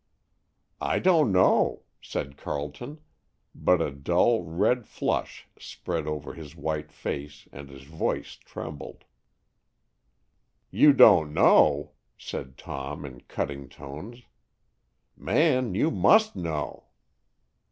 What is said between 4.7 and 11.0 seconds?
flush spread over his white face and his voice trembled. "You